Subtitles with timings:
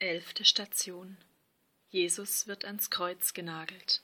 [0.00, 1.16] Elfte Station
[1.90, 4.00] Jesus wird ans Kreuz genagelt.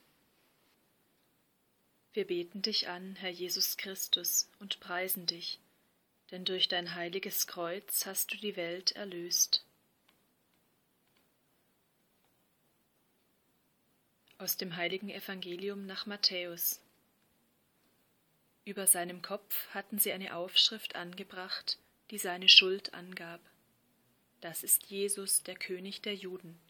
[2.13, 5.61] Wir beten dich an, Herr Jesus Christus, und preisen dich,
[6.33, 9.65] denn durch dein heiliges Kreuz hast du die Welt erlöst.
[14.39, 16.81] Aus dem heiligen Evangelium nach Matthäus.
[18.65, 21.79] Über seinem Kopf hatten sie eine Aufschrift angebracht,
[22.11, 23.41] die seine Schuld angab.
[24.45, 26.61] Das ist Jesus, der König der Juden.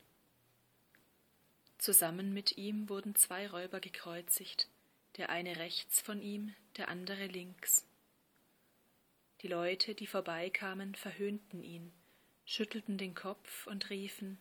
[1.77, 4.69] Zusammen mit ihm wurden zwei Räuber gekreuzigt,
[5.17, 7.85] der eine rechts von ihm, der andere links.
[9.41, 11.91] Die Leute, die vorbeikamen, verhöhnten ihn,
[12.45, 14.39] schüttelten den Kopf und riefen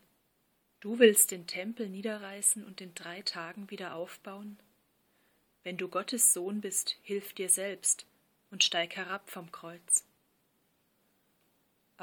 [0.79, 4.59] Du willst den Tempel niederreißen und in drei Tagen wieder aufbauen?
[5.63, 8.05] Wenn du Gottes Sohn bist, hilf dir selbst
[8.51, 10.05] und steig herab vom Kreuz.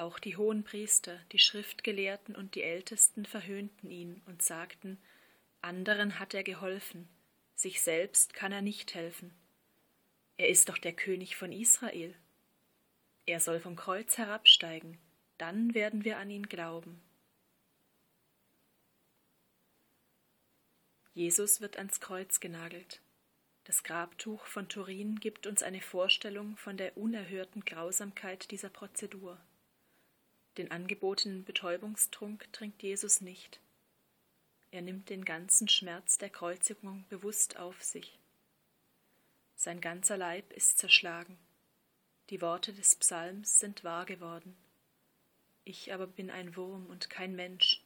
[0.01, 4.97] Auch die Hohenpriester, die Schriftgelehrten und die Ältesten verhöhnten ihn und sagten,
[5.61, 7.07] anderen hat er geholfen,
[7.55, 9.31] sich selbst kann er nicht helfen.
[10.39, 12.15] Er ist doch der König von Israel.
[13.27, 14.97] Er soll vom Kreuz herabsteigen,
[15.37, 17.03] dann werden wir an ihn glauben.
[21.13, 23.03] Jesus wird ans Kreuz genagelt.
[23.65, 29.39] Das Grabtuch von Turin gibt uns eine Vorstellung von der unerhörten Grausamkeit dieser Prozedur.
[30.61, 33.61] Den angebotenen Betäubungstrunk trinkt Jesus nicht.
[34.71, 38.19] Er nimmt den ganzen Schmerz der Kreuzigung bewusst auf sich.
[39.57, 41.39] Sein ganzer Leib ist zerschlagen.
[42.29, 44.55] Die Worte des Psalms sind wahr geworden.
[45.65, 47.83] Ich aber bin ein Wurm und kein Mensch,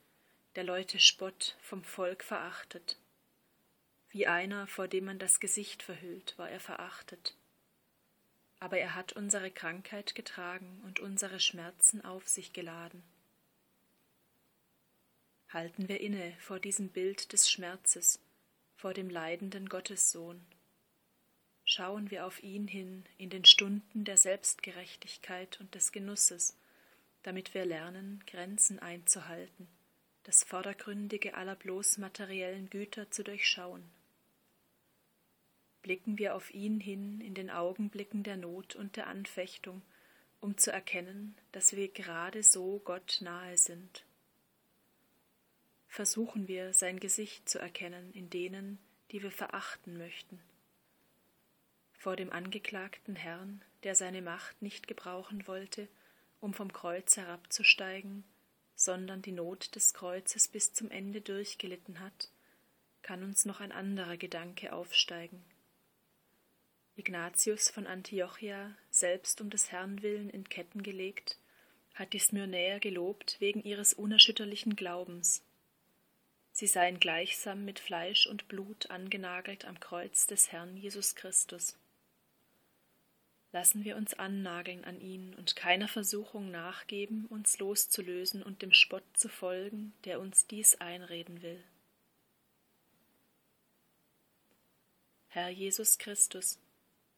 [0.57, 2.99] der Leute Spott vom Volk verachtet.
[4.11, 7.37] Wie einer, vor dem man das Gesicht verhüllt, war er verachtet
[8.65, 13.03] aber er hat unsere Krankheit getragen und unsere Schmerzen auf sich geladen.
[15.51, 18.21] Halten wir inne vor diesem Bild des Schmerzes,
[18.75, 20.41] vor dem leidenden Gottessohn.
[21.67, 26.57] Schauen wir auf ihn hin in den Stunden der Selbstgerechtigkeit und des Genusses,
[27.23, 29.69] damit wir lernen, Grenzen einzuhalten,
[30.23, 33.85] das Vordergründige aller bloß materiellen Güter zu durchschauen
[35.85, 39.83] blicken wir auf ihn hin in den Augenblicken der Not und der Anfechtung,
[40.41, 44.03] um zu erkennen, dass wir gerade so Gott nahe sind.
[45.87, 48.79] Versuchen wir sein Gesicht zu erkennen in denen,
[49.13, 50.41] die wir verachten möchten.
[51.93, 55.87] Vor dem angeklagten Herrn, der seine Macht nicht gebrauchen wollte,
[56.41, 58.25] um vom Kreuz herabzusteigen,
[58.75, 62.31] sondern die Not des Kreuzes bis zum Ende durchgelitten hat,
[63.03, 65.45] kann uns noch ein anderer Gedanke aufsteigen.
[66.97, 71.39] Ignatius von Antiochia, selbst um des Herrn willen in Ketten gelegt,
[71.95, 75.43] hat die Smyrnäer gelobt wegen ihres unerschütterlichen Glaubens.
[76.53, 81.77] Sie seien gleichsam mit Fleisch und Blut angenagelt am Kreuz des Herrn Jesus Christus.
[83.51, 89.05] Lassen wir uns annageln an ihn und keiner Versuchung nachgeben, uns loszulösen und dem Spott
[89.15, 91.63] zu folgen, der uns dies einreden will.
[95.29, 96.59] Herr Jesus Christus,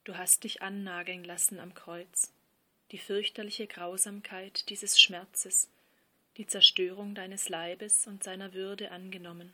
[0.06, 2.32] Du hast dich annageln lassen am Kreuz,
[2.92, 5.68] die fürchterliche Grausamkeit dieses Schmerzes,
[6.36, 9.52] die Zerstörung deines Leibes und seiner Würde angenommen.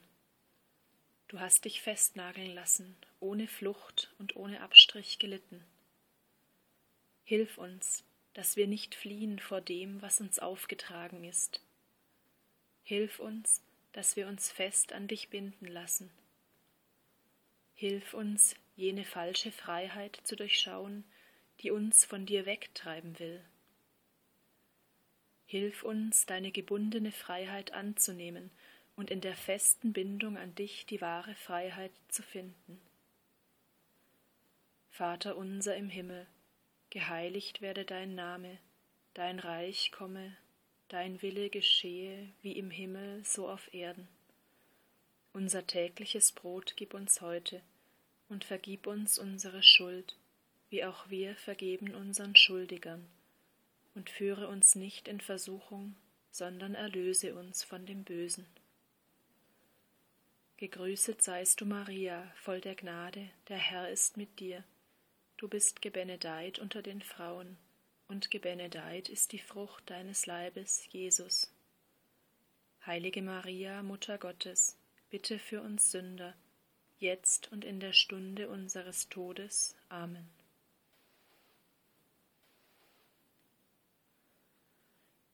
[1.29, 5.65] Du hast dich festnageln lassen, ohne Flucht und ohne Abstrich gelitten.
[7.25, 11.63] Hilf uns, dass wir nicht fliehen vor dem, was uns aufgetragen ist.
[12.83, 16.11] Hilf uns, dass wir uns fest an dich binden lassen.
[17.75, 21.05] Hilf uns, jene falsche Freiheit zu durchschauen,
[21.61, 23.43] die uns von dir wegtreiben will.
[25.47, 28.51] Hilf uns, deine gebundene Freiheit anzunehmen
[28.97, 32.81] und in der festen Bindung an dich die wahre Freiheit zu finden.
[34.91, 36.27] Vater unser im Himmel,
[36.91, 38.59] geheiligt werde dein Name,
[39.15, 40.37] dein Reich komme,
[40.89, 44.09] dein Wille geschehe, wie im Himmel so auf Erden.
[45.33, 47.63] Unser tägliches Brot gib uns heute,
[48.33, 50.17] und vergib uns unsere Schuld,
[50.71, 53.07] wie auch wir vergeben unseren Schuldigern,
[53.95, 55.95] und führe uns nicht in Versuchung,
[56.31, 58.47] sondern erlöse uns von dem Bösen.
[60.57, 64.65] Gegrüßet seist du, Maria, voll der Gnade, der Herr ist mit dir.
[65.37, 67.59] Du bist gebenedeit unter den Frauen,
[68.09, 71.53] und gebenedeit ist die Frucht deines Leibes, Jesus.
[72.87, 74.79] Heilige Maria, Mutter Gottes,
[75.11, 76.35] bitte für uns Sünder,
[77.03, 79.77] jetzt und in der Stunde unseres Todes.
[79.89, 80.31] Amen.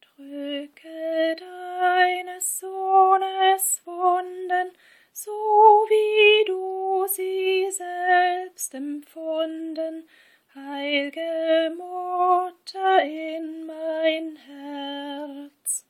[0.01, 4.73] Drücke deines Sohnes Wunden,
[5.13, 10.09] so wie du sie selbst empfunden,
[10.55, 15.88] heilge Mutter in mein Herz.